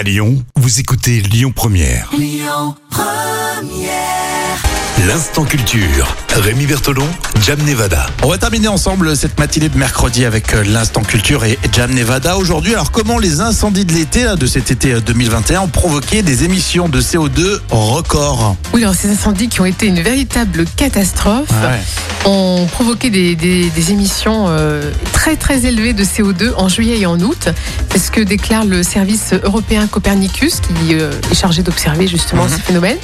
À 0.00 0.02
Lyon, 0.02 0.42
vous 0.56 0.80
écoutez 0.80 1.20
Lyon 1.20 1.52
Première. 1.54 2.10
L'instant 5.06 5.44
culture. 5.44 6.16
Rémi 6.36 6.64
Bertolon, 6.66 7.06
Jam 7.44 7.58
Nevada. 7.66 8.06
On 8.22 8.28
va 8.28 8.38
terminer 8.38 8.68
ensemble 8.68 9.16
cette 9.16 9.38
matinée 9.38 9.68
de 9.68 9.76
mercredi 9.76 10.24
avec 10.24 10.54
euh, 10.54 10.62
l'instant 10.64 11.02
culture 11.02 11.44
et 11.44 11.58
Jam 11.72 11.92
Nevada. 11.92 12.36
Aujourd'hui, 12.36 12.72
alors 12.72 12.92
comment 12.92 13.18
les 13.18 13.40
incendies 13.40 13.84
de 13.84 13.92
l'été, 13.92 14.24
de 14.38 14.46
cet 14.46 14.70
été 14.70 14.92
euh, 14.92 15.00
2021, 15.00 15.62
ont 15.62 15.68
provoqué 15.68 16.22
des 16.22 16.44
émissions 16.44 16.88
de 16.88 17.00
CO2 17.02 17.58
records? 17.70 18.56
Oui, 18.72 18.82
alors 18.82 18.94
ces 18.94 19.10
incendies 19.10 19.48
qui 19.48 19.60
ont 19.60 19.66
été 19.66 19.86
une 19.86 20.00
véritable 20.00 20.64
catastrophe 20.76 21.48
ont 22.24 22.66
provoqué 22.72 23.10
des, 23.10 23.34
des- 23.34 23.68
des 23.70 23.90
émissions 23.90 24.46
euh, 24.48 24.90
très 25.12 25.36
très 25.36 25.66
élevées 25.66 25.94
de 25.94 26.04
CO2 26.04 26.52
en 26.56 26.68
juillet 26.68 27.00
et 27.00 27.06
en 27.06 27.18
août. 27.20 27.48
C'est 27.92 27.98
ce 27.98 28.10
que 28.10 28.20
déclare 28.20 28.64
le 28.64 28.82
service 28.82 29.32
européen 29.42 29.86
Copernicus 29.88 30.60
qui 30.60 30.94
euh, 30.94 31.10
est 31.30 31.34
chargé 31.34 31.62
d'observer 31.62 32.06
justement 32.06 32.44
Mhm. 32.44 32.50
ces 32.50 32.60
phénomènes. 32.62 32.98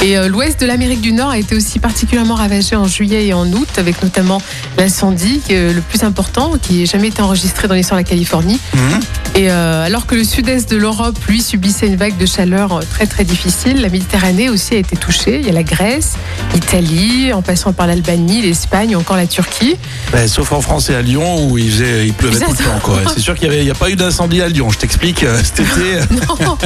Et 0.00 0.16
euh, 0.16 0.28
l'ouest 0.28 0.60
de 0.60 0.66
l'Amérique 0.66 1.00
du 1.00 1.12
Nord 1.12 1.30
a 1.30 1.38
été 1.38 1.56
aussi 1.56 1.78
particulièrement 1.80 2.34
ravagé 2.36 2.57
en 2.76 2.86
juillet 2.86 3.26
et 3.26 3.34
en 3.34 3.50
août, 3.52 3.68
avec 3.76 4.02
notamment 4.02 4.40
l'incendie 4.76 5.40
euh, 5.50 5.72
le 5.72 5.80
plus 5.80 6.02
important 6.02 6.52
qui 6.60 6.82
ait 6.82 6.86
jamais 6.86 7.08
été 7.08 7.22
enregistré 7.22 7.68
dans 7.68 7.74
l'histoire 7.74 7.98
de 7.98 8.04
la 8.04 8.08
Californie. 8.08 8.58
Mhm. 8.74 9.00
Et 9.38 9.52
euh, 9.52 9.84
alors 9.86 10.06
que 10.06 10.16
le 10.16 10.24
sud-est 10.24 10.68
de 10.68 10.76
l'Europe, 10.76 11.16
lui, 11.28 11.40
subissait 11.40 11.86
une 11.86 11.94
vague 11.94 12.16
de 12.16 12.26
chaleur 12.26 12.72
euh, 12.72 12.80
très 12.90 13.06
très 13.06 13.22
difficile, 13.22 13.80
la 13.80 13.88
Méditerranée 13.88 14.48
aussi 14.48 14.74
a 14.74 14.78
été 14.78 14.96
touchée. 14.96 15.38
Il 15.38 15.46
y 15.46 15.48
a 15.48 15.52
la 15.52 15.62
Grèce, 15.62 16.14
l'Italie, 16.54 17.32
en 17.32 17.40
passant 17.40 17.72
par 17.72 17.86
l'Albanie, 17.86 18.42
l'Espagne 18.42 18.96
ou 18.96 18.98
encore 18.98 19.16
la 19.16 19.28
Turquie. 19.28 19.76
Ben, 20.10 20.26
Sauf 20.26 20.50
en 20.50 20.60
France 20.60 20.90
et 20.90 20.94
à 20.96 21.02
Lyon 21.02 21.48
où 21.48 21.56
il, 21.56 21.70
faisait- 21.70 22.04
il 22.06 22.14
pleuvait 22.14 22.44
tout 22.44 22.50
le 22.50 22.56
temps. 22.56 22.80
quoi. 22.82 22.98
C'est 23.14 23.20
sûr 23.20 23.36
qu'il 23.36 23.48
n'y 23.50 23.70
a 23.70 23.74
pas 23.74 23.90
eu 23.90 23.94
d'incendie 23.94 24.42
à 24.42 24.48
Lyon. 24.48 24.70
Je 24.72 24.78
t'explique, 24.78 25.22
euh, 25.22 25.40
cet 25.40 25.60
été. 25.60 26.00
Non. 26.36 26.58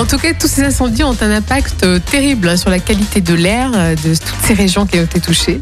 en 0.00 0.06
tout 0.06 0.16
cas, 0.16 0.32
tous 0.32 0.48
ces 0.48 0.62
incendies 0.64 1.04
ont 1.04 1.16
un 1.20 1.30
impact 1.30 1.84
terrible 2.10 2.48
hein, 2.48 2.56
sur 2.56 2.70
la 2.70 2.78
qualité 2.78 3.20
de 3.20 3.34
l'air 3.34 3.70
de 3.72 4.14
toutes 4.14 4.46
ces 4.46 4.54
régions 4.54 4.86
qui 4.86 4.98
ont 4.98 5.02
été 5.04 5.20
touchées. 5.20 5.60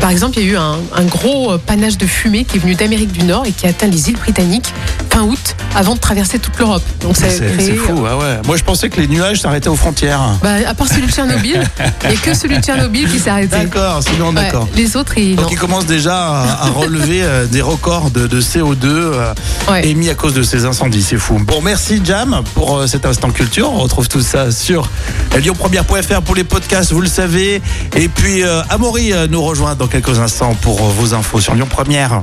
Par 0.00 0.10
exemple, 0.10 0.38
il 0.38 0.44
y 0.44 0.48
a 0.48 0.52
eu 0.52 0.56
un, 0.56 0.76
un 0.96 1.04
gros 1.04 1.56
panache 1.58 1.98
de 1.98 2.06
fumée 2.06 2.44
qui 2.44 2.56
est 2.56 2.60
venu 2.60 2.74
d'Amérique 2.74 3.12
du 3.12 3.24
Nord 3.24 3.44
et 3.46 3.52
qui 3.52 3.66
a 3.66 3.70
atteint 3.70 3.86
les 3.86 4.08
îles 4.10 4.16
britanniques 4.16 4.72
fin 5.18 5.24
août 5.24 5.56
avant 5.74 5.94
de 5.94 6.00
traverser 6.00 6.38
toute 6.38 6.56
l'Europe. 6.58 6.82
Donc 7.00 7.16
ça 7.16 7.28
C'est 7.30 7.46
créé, 7.56 7.74
fou, 7.76 8.04
ah 8.08 8.16
ouais. 8.16 8.38
Moi, 8.46 8.56
je 8.56 8.62
pensais 8.64 8.88
que 8.88 9.00
les 9.00 9.08
nuages 9.08 9.40
s'arrêtaient 9.40 9.68
aux 9.68 9.76
frontières. 9.76 10.20
Bah, 10.42 10.50
à 10.66 10.74
part 10.74 10.86
celui 10.88 11.06
de 11.06 11.12
Tchernobyl, 11.12 11.62
il 12.04 12.08
n'y 12.10 12.16
a 12.16 12.18
que 12.20 12.34
celui 12.34 12.56
de 12.58 12.62
Tchernobyl 12.62 13.08
qui 13.10 13.18
s'est 13.18 13.30
arrêté. 13.30 13.48
D'accord, 13.56 14.02
sinon 14.02 14.28
Ouais, 14.28 14.34
d'accord. 14.34 14.68
les 14.74 14.96
autres, 14.96 15.16
ils. 15.18 15.34
Donc 15.36 15.46
non. 15.46 15.50
il 15.52 15.58
commence 15.58 15.86
déjà 15.86 16.16
à, 16.16 16.66
à 16.66 16.68
relever 16.70 17.22
euh, 17.22 17.46
des 17.46 17.62
records 17.62 18.10
de, 18.10 18.26
de 18.26 18.40
CO2 18.40 18.84
euh, 18.84 19.34
Ouais. 19.70 19.86
émis 19.88 20.08
à 20.08 20.14
cause 20.14 20.34
de 20.34 20.42
ces 20.42 20.64
incendies. 20.64 21.02
C'est 21.02 21.16
fou. 21.18 21.38
Bon, 21.40 21.60
merci 21.62 22.00
Jam 22.04 22.42
pour 22.54 22.78
euh, 22.78 22.86
cet 22.86 23.04
instant 23.06 23.30
culture. 23.30 23.70
On 23.72 23.78
retrouve 23.78 24.08
tout 24.08 24.20
ça 24.20 24.50
sur 24.50 24.88
lyonpremière.fr 25.36 26.22
pour 26.22 26.34
les 26.34 26.44
podcasts, 26.44 26.92
vous 26.92 27.00
le 27.02 27.08
savez. 27.08 27.60
Et 27.96 28.08
puis 28.08 28.42
euh, 28.44 28.62
Amaury 28.70 29.12
nous 29.30 29.42
rejoint 29.42 29.74
dans 29.74 29.86
quelques 29.88 30.18
instants 30.18 30.54
pour 30.60 30.78
vos 30.84 31.14
infos 31.14 31.40
sur 31.40 31.54
Lyon 31.54 31.66
Première. 31.68 32.22